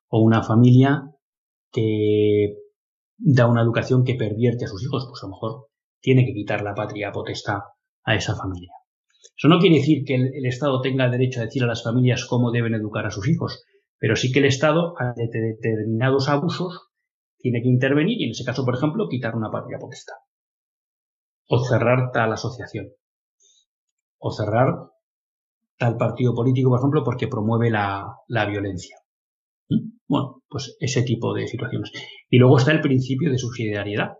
[0.09, 1.11] O una familia
[1.73, 2.55] que
[3.19, 5.69] da una educación que pervierte a sus hijos, pues a lo mejor
[6.01, 7.59] tiene que quitar la patria potestad
[8.05, 8.73] a esa familia.
[9.37, 12.53] Eso no quiere decir que el, Estado tenga derecho a decir a las familias cómo
[12.53, 13.65] deben educar a sus hijos,
[13.99, 16.89] pero sí que el Estado, ante determinados abusos,
[17.39, 20.17] tiene que intervenir y en ese caso, por ejemplo, quitar una patria potestad.
[21.49, 22.89] O cerrar tal asociación.
[24.19, 24.91] O cerrar
[25.79, 28.97] tal partido político, por ejemplo, porque promueve la, la violencia.
[30.09, 31.91] Bueno, pues ese tipo de situaciones.
[32.31, 34.15] Y luego está el principio de subsidiariedad,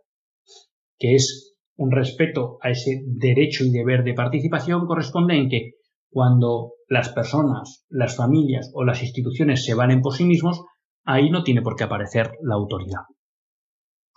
[0.99, 5.73] que es un respeto a ese derecho y deber de participación corresponde en que
[6.11, 10.63] cuando las personas, las familias o las instituciones se valen por sí mismos,
[11.05, 13.03] ahí no tiene por qué aparecer la autoridad.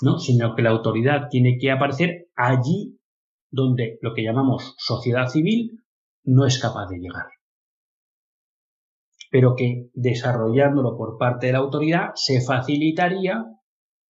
[0.01, 0.17] ¿no?
[0.17, 2.97] Sino que la autoridad tiene que aparecer allí
[3.51, 5.81] donde lo que llamamos sociedad civil
[6.23, 7.25] no es capaz de llegar.
[9.29, 13.45] Pero que desarrollándolo por parte de la autoridad se facilitaría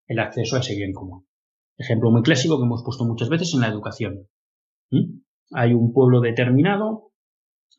[0.07, 1.27] el acceso a ese bien común.
[1.77, 4.27] Ejemplo muy clásico que hemos puesto muchas veces en la educación.
[4.91, 5.21] ¿Mm?
[5.51, 7.11] Hay un pueblo determinado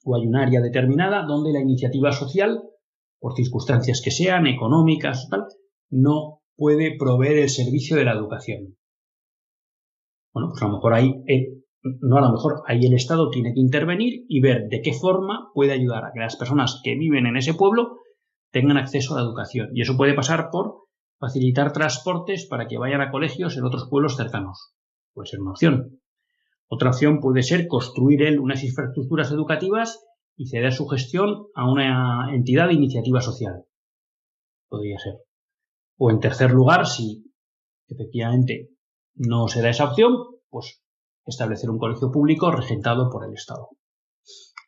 [0.05, 2.62] o hay un área determinada donde la iniciativa social
[3.18, 5.45] por circunstancias que sean, económicas, tal,
[5.91, 8.76] no puede proveer el servicio de la educación.
[10.32, 11.22] Bueno, pues a lo mejor ahí,
[11.83, 15.51] no a lo mejor, ahí el Estado tiene que intervenir y ver de qué forma
[15.55, 17.99] puede ayudar a que las personas que viven en ese pueblo
[18.51, 19.70] tengan acceso a la educación.
[19.74, 20.85] Y eso puede pasar por
[21.18, 24.74] facilitar transportes para que vayan a colegios en otros pueblos cercanos.
[25.14, 26.01] Puede ser una opción.
[26.68, 30.05] Otra opción puede ser construir él unas infraestructuras educativas
[30.37, 33.64] y ceder su gestión a una entidad de iniciativa social.
[34.68, 35.14] Podría ser.
[35.99, 37.24] O en tercer lugar, si
[37.89, 38.70] efectivamente
[39.14, 40.12] no se da esa opción,
[40.49, 40.83] pues
[41.26, 43.68] establecer un colegio público regentado por el Estado.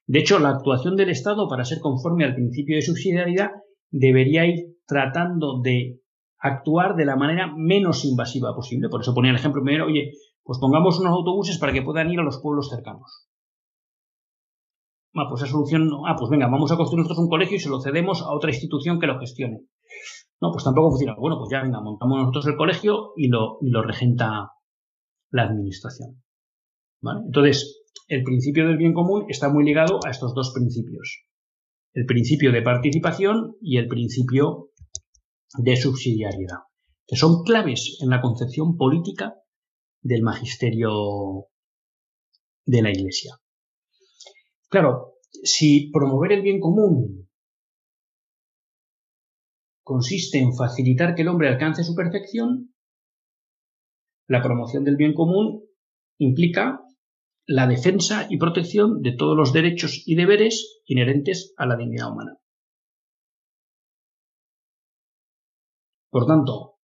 [0.07, 3.51] De hecho, la actuación del Estado, para ser conforme al principio de subsidiariedad,
[3.91, 6.01] debería ir tratando de
[6.39, 8.89] actuar de la manera menos invasiva posible.
[8.89, 10.11] Por eso ponía el ejemplo primero, oye,
[10.43, 13.29] pues pongamos unos autobuses para que puedan ir a los pueblos cercanos.
[15.15, 17.69] Ah, pues esa solución, ah, pues venga, vamos a construir nosotros un colegio y se
[17.69, 19.61] lo cedemos a otra institución que lo gestione.
[20.41, 21.15] No, pues tampoco funciona.
[21.17, 24.51] Bueno, pues ya venga, montamos nosotros el colegio y lo, y lo regenta
[25.31, 26.23] la administración.
[27.03, 31.25] Entonces, el principio del bien común está muy ligado a estos dos principios.
[31.95, 34.71] El principio de participación y el principio
[35.59, 36.61] de subsidiariedad,
[37.07, 39.35] que son claves en la concepción política
[40.01, 41.47] del magisterio
[42.65, 43.35] de la Iglesia.
[44.69, 47.29] Claro, si promover el bien común
[49.83, 52.75] consiste en facilitar que el hombre alcance su perfección,
[54.29, 55.63] la promoción del bien común
[56.19, 56.81] implica
[57.47, 62.39] la defensa y protección de todos los derechos y deberes inherentes a la dignidad humana.
[66.11, 66.79] Por tanto,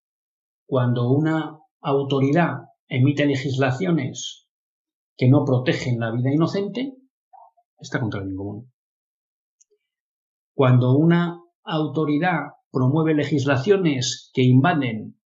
[0.66, 4.48] cuando una autoridad emite legislaciones
[5.16, 6.94] que no protegen la vida inocente,
[7.78, 8.72] está contra el bien común.
[10.54, 15.20] Cuando una autoridad promueve legislaciones que invaden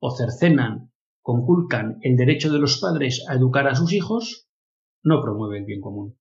[0.00, 4.47] o cercenan, conculcan el derecho de los padres a educar a sus hijos,
[5.02, 6.18] no promueve el bien común.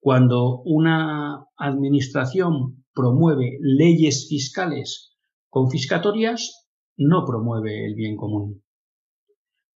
[0.00, 5.16] Cuando una administración promueve leyes fiscales
[5.48, 8.62] confiscatorias, no promueve el bien común.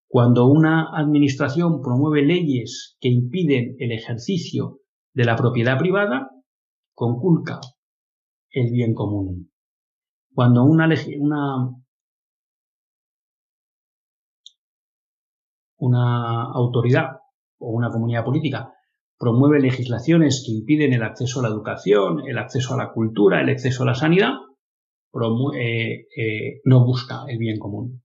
[0.09, 4.81] Cuando una administración promueve leyes que impiden el ejercicio
[5.15, 6.31] de la propiedad privada,
[6.95, 7.61] conculca
[8.51, 9.53] el bien común.
[10.35, 10.89] Cuando una,
[11.19, 11.71] una,
[15.79, 17.20] una autoridad
[17.61, 18.73] o una comunidad política
[19.19, 23.51] promueve legislaciones que impiden el acceso a la educación, el acceso a la cultura, el
[23.51, 24.33] acceso a la sanidad,
[25.55, 28.03] eh, eh, no busca el bien común.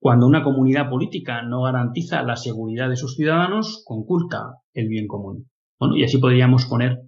[0.00, 5.50] Cuando una comunidad política no garantiza la seguridad de sus ciudadanos, conculca el bien común.
[5.78, 6.98] Bueno, y así podríamos poner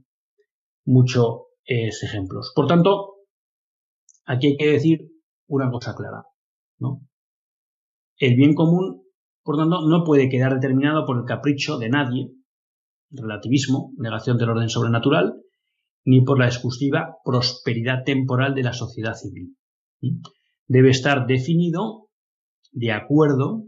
[0.84, 2.52] muchos ejemplos.
[2.54, 3.14] Por tanto,
[4.26, 5.08] aquí hay que decir
[5.48, 6.24] una cosa clara,
[6.78, 7.00] ¿no?
[8.18, 9.01] El bien común,
[9.42, 12.32] por tanto, no puede quedar determinado por el capricho de nadie,
[13.10, 15.34] relativismo, negación del orden sobrenatural,
[16.04, 19.56] ni por la exclusiva prosperidad temporal de la sociedad civil.
[20.66, 22.08] Debe estar definido
[22.72, 23.64] de acuerdo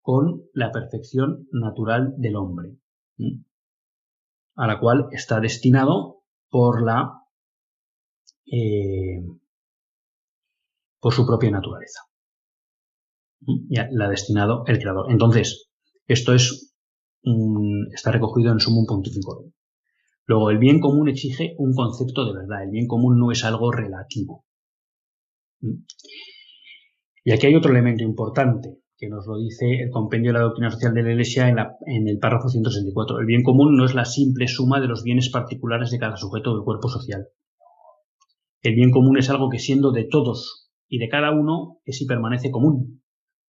[0.00, 2.76] con la perfección natural del hombre,
[4.56, 7.22] a la cual está destinado por la
[8.46, 9.24] eh,
[11.00, 12.00] por su propia naturaleza.
[13.68, 15.10] Ya la ha destinado el creador.
[15.10, 15.70] Entonces,
[16.06, 16.72] esto es
[17.94, 19.52] está recogido en Sumum Pontificorum.
[20.26, 22.64] Luego, el bien común exige un concepto de verdad.
[22.64, 24.44] El bien común no es algo relativo.
[25.60, 25.84] ¿Mm?
[27.24, 30.70] Y aquí hay otro elemento importante que nos lo dice el compendio de la doctrina
[30.70, 33.18] social de la Iglesia en, el párrafo 164.
[33.18, 36.54] El bien común no es la simple suma de los bienes particulares de cada sujeto
[36.54, 37.26] del cuerpo social.
[38.62, 42.06] El bien común es algo que siendo de todos y de cada uno es y
[42.06, 43.01] permanece común,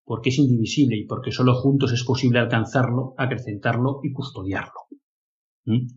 [0.06, 4.88] porque es indivisible y porque solo juntos es posible alcanzarlo, acrecentarlo y custodiarlo.
[5.66, 5.88] ¿Mm?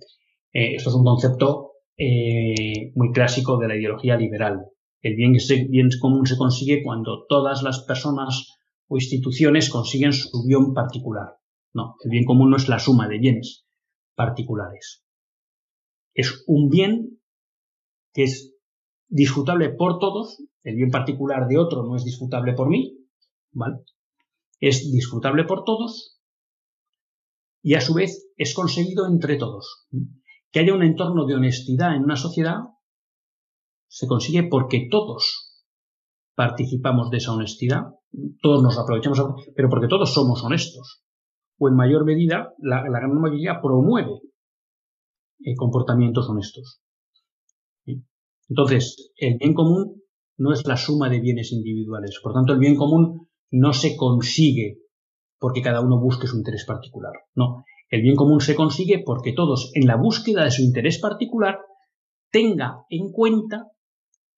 [0.53, 4.67] Eh, esto es un concepto eh, muy clásico de la ideología liberal.
[5.03, 5.33] El bien,
[5.69, 8.55] bien común se consigue cuando todas las personas
[8.89, 11.37] o instituciones consiguen su bien particular.
[11.75, 13.67] No, el bien común no es la suma de bienes
[14.15, 15.05] particulares.
[16.15, 17.21] Es un bien
[18.15, 18.57] que es
[19.09, 22.97] disfrutable por todos, el bien particular de otro no es disfrutable por mí,
[23.53, 23.77] ¿vale?
[24.61, 26.21] Es disfrutable por todos
[27.63, 29.87] y a su vez es conseguido entre todos
[30.51, 32.61] que haya un entorno de honestidad en una sociedad
[33.89, 35.65] se consigue porque todos
[36.35, 37.83] participamos de esa honestidad,
[38.43, 39.21] todos nos aprovechamos,
[39.55, 41.03] pero porque todos somos honestos.
[41.59, 44.21] O en mayor medida, la, gran mayoría promueve
[45.41, 46.83] eh, comportamientos honestos.
[48.49, 50.03] Entonces, el bien común
[50.37, 52.21] no es la suma de bienes individuales.
[52.23, 54.79] Por tanto, el bien común no se consigue
[55.39, 57.13] porque cada uno busque su interés particular.
[57.35, 61.61] No, el bien común se consigue porque todos, en la búsqueda de su interés particular,
[62.31, 63.71] tenga en cuenta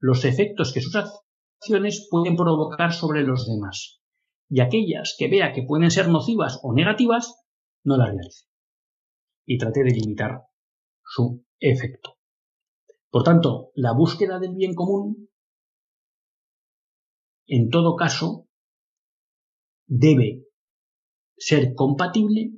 [0.00, 4.00] los efectos que sus acciones pueden provocar sobre los demás.
[4.50, 7.34] Y aquellas que vea que pueden ser nocivas o negativas,
[7.84, 8.44] no las realice.
[9.46, 10.42] Y trate de limitar
[11.04, 12.16] su efecto.
[13.10, 15.30] Por tanto, la búsqueda del bien común,
[17.46, 18.47] en todo caso,
[19.88, 20.44] debe
[21.36, 22.52] ser compatible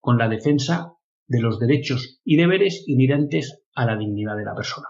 [0.00, 0.94] con la defensa
[1.28, 4.88] de los derechos y deberes inherentes a la dignidad de la persona.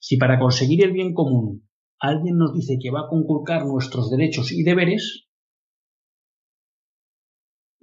[0.00, 4.52] Si para conseguir el bien común alguien nos dice que va a conculcar nuestros derechos
[4.52, 5.28] y deberes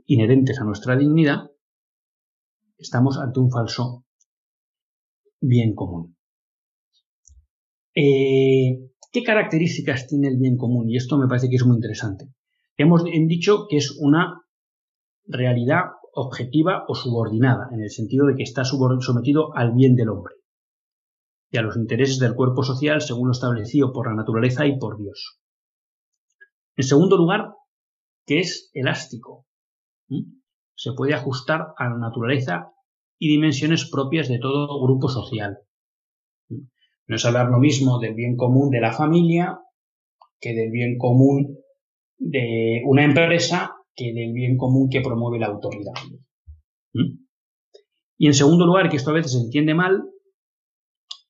[0.06, 1.52] inherentes a nuestra dignidad,
[2.78, 4.06] estamos ante un falso
[5.42, 6.16] bien común.
[7.94, 10.90] Eh, ¿Qué características tiene el bien común?
[10.90, 12.26] Y esto me parece que es muy interesante.
[12.78, 14.42] Hemos dicho que es una
[15.26, 20.36] realidad objetiva o subordinada, en el sentido de que está sometido al bien del hombre
[21.52, 24.98] y a los intereses del cuerpo social según lo establecido por la naturaleza y por
[24.98, 25.40] Dios.
[26.76, 27.54] En segundo lugar,
[28.26, 29.46] que es elástico.
[30.76, 32.74] Se puede ajustar a la naturaleza
[33.18, 35.60] y dimensiones propias de todo grupo social.
[36.50, 39.60] No es hablar lo mismo del bien común de la familia
[40.40, 41.60] que del bien común
[42.18, 45.94] de una empresa que del bien común que promueve la autoridad.
[48.18, 50.04] Y en segundo lugar, que esto a veces se entiende mal,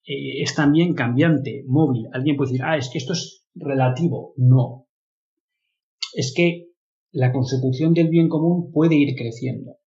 [0.06, 2.08] eh, es también cambiante, móvil.
[2.14, 4.34] Alguien puede decir, ah, es que esto es relativo.
[4.38, 4.88] No.
[6.14, 6.68] Es que
[7.12, 9.78] la consecución del bien común puede ir creciendo.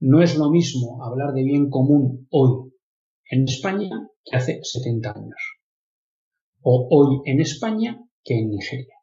[0.00, 2.72] No es lo mismo hablar de bien común hoy
[3.30, 3.90] en España
[4.24, 5.60] que hace 70 años.
[6.60, 8.94] O hoy en España que en Nigeria.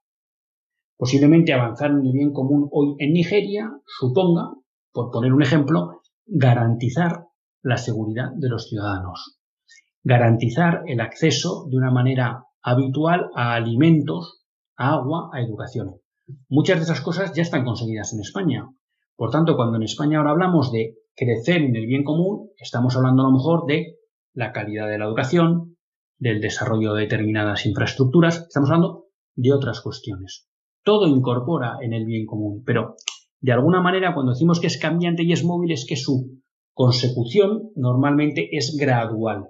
[0.99, 4.51] Posiblemente avanzar en el bien común hoy en Nigeria suponga,
[4.91, 7.25] por poner un ejemplo, garantizar
[7.63, 9.39] la seguridad de los ciudadanos
[10.03, 14.43] garantizar el acceso de una manera habitual a alimentos,
[14.75, 16.01] a agua, a educación.
[16.47, 18.67] Muchas de esas cosas ya están conseguidas en España.
[19.15, 23.23] Por tanto, cuando en España ahora hablamos de crecer en el bien común, estamos hablando
[23.23, 23.97] a lo mejor de
[24.33, 25.77] la calidad de la educación,
[26.17, 30.48] del desarrollo de determinadas infraestructuras, estamos hablando de otras cuestiones.
[30.83, 32.95] Todo incorpora en el bien común, pero
[33.41, 36.41] de alguna manera cuando decimos que es cambiante y es móvil es que su
[36.73, 39.47] consecución normalmente es gradual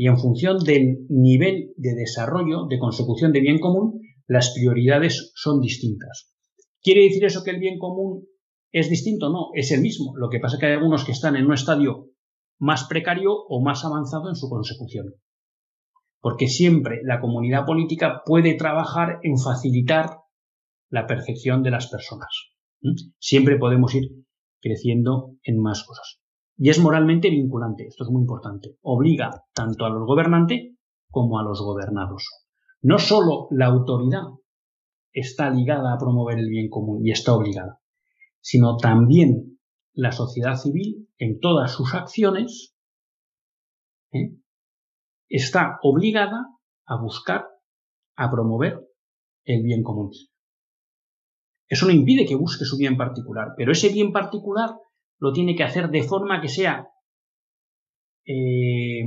[0.00, 5.60] y en función del nivel de desarrollo, de consecución de bien común, las prioridades son
[5.60, 6.32] distintas.
[6.82, 8.26] ¿Quiere decir eso que el bien común
[8.72, 9.28] es distinto?
[9.28, 10.16] No, es el mismo.
[10.16, 12.06] Lo que pasa es que hay algunos que están en un estadio
[12.58, 15.16] más precario o más avanzado en su consecución.
[16.20, 20.20] Porque siempre la comunidad política puede trabajar en facilitar
[20.90, 22.28] la perfección de las personas.
[23.18, 24.10] Siempre podemos ir
[24.60, 26.20] creciendo en más cosas
[26.62, 27.86] y es moralmente vinculante.
[27.86, 28.76] Esto es muy importante.
[28.82, 30.74] Obliga tanto a los gobernantes
[31.08, 32.28] como a los gobernados.
[32.82, 34.24] No solo la autoridad
[35.10, 37.80] está ligada a promover el bien común y está obligada,
[38.42, 39.58] sino también
[39.94, 42.74] la sociedad civil en todas sus acciones
[44.12, 44.36] ¿eh?
[45.28, 46.46] está obligada
[46.84, 47.46] a buscar,
[48.16, 48.86] a promover
[49.44, 50.10] el bien común.
[51.70, 54.70] Eso no impide que busque su bien particular, pero ese bien particular
[55.20, 56.88] lo tiene que hacer de forma que sea
[58.26, 59.04] eh,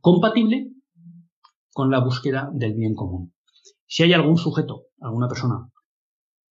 [0.00, 0.72] compatible
[1.72, 3.32] con la búsqueda del bien común.
[3.86, 5.70] Si hay algún sujeto, alguna persona,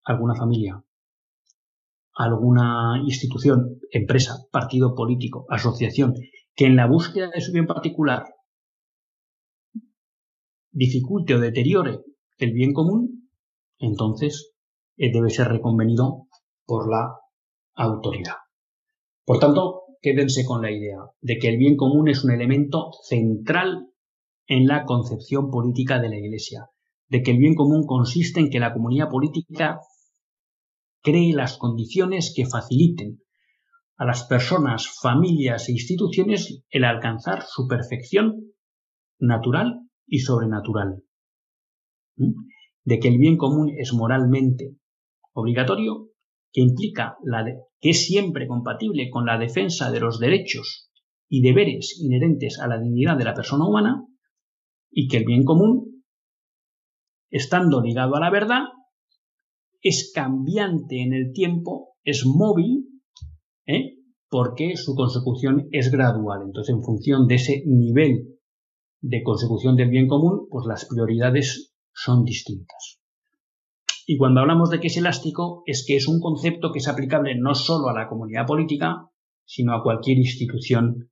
[0.05, 0.81] alguna familia,
[2.13, 6.13] alguna institución, empresa, partido político, asociación,
[6.55, 8.23] que en la búsqueda de su bien particular
[10.71, 11.99] dificulte o deteriore
[12.37, 13.24] el bien común,
[13.79, 14.53] entonces
[14.97, 16.27] eh, debe ser reconvenido
[16.65, 17.19] por la
[17.75, 18.35] autoridad.
[19.25, 23.87] Por tanto, quédense con la idea de que el bien común es un elemento central
[24.47, 26.69] en la concepción política de la Iglesia,
[27.07, 29.79] de que el bien común consiste en que la comunidad política
[31.01, 33.21] cree las condiciones que faciliten
[33.97, 38.53] a las personas, familias e instituciones el alcanzar su perfección
[39.19, 41.03] natural y sobrenatural.
[42.17, 42.33] ¿Mm?
[42.85, 44.77] De que el bien común es moralmente
[45.33, 46.11] obligatorio
[46.53, 47.43] que implica la
[47.81, 50.89] que es siempre compatible con la defensa de los derechos
[51.27, 54.05] y deberes inherentes a la dignidad de la persona humana
[54.89, 56.03] y que el bien común,
[57.29, 58.61] estando ligado a la verdad,
[59.81, 62.85] es cambiante en el tiempo, es móvil,
[63.65, 63.97] ¿eh?
[64.29, 66.43] porque su consecución es gradual.
[66.45, 68.39] Entonces, en función de ese nivel
[69.01, 72.99] de consecución del bien común, pues las prioridades son distintas.
[74.05, 77.35] Y cuando hablamos de que es elástico, es que es un concepto que es aplicable
[77.35, 79.09] no solo a la comunidad política,
[79.45, 81.09] sino a cualquier institución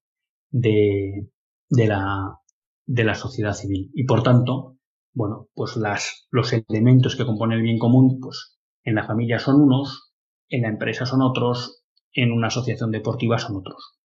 [0.52, 1.30] de,
[1.70, 2.38] de, la,
[2.86, 3.90] de la sociedad civil.
[3.96, 4.78] Y por tanto,
[5.14, 9.62] bueno, pues las, los elementos que componen el bien común, pues en la familia son
[9.62, 10.14] unos,
[10.50, 13.98] en la empresa son otros, en una asociación deportiva son otros.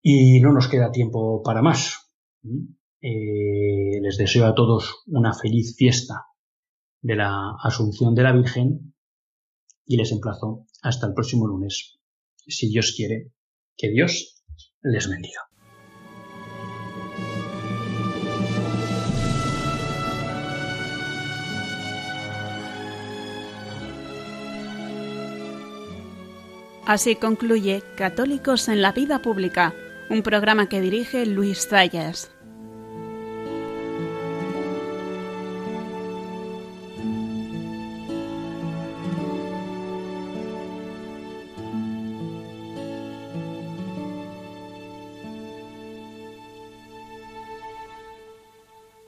[0.00, 2.12] Y no nos queda tiempo para más.
[3.04, 6.26] Eh, les deseo a todos una feliz fiesta
[7.00, 8.94] de la Asunción de la Virgen
[9.84, 11.98] y les emplazo hasta el próximo lunes,
[12.46, 13.32] si Dios quiere.
[13.76, 14.44] Que Dios
[14.82, 15.40] les bendiga.
[26.86, 29.74] Así concluye Católicos en la Vida Pública,
[30.10, 32.30] un programa que dirige Luis Zayas.